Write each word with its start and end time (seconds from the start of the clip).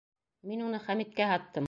Мин 0.51 0.63
уны 0.69 0.81
Хәмиткә 0.87 1.29
һаттым! 1.35 1.59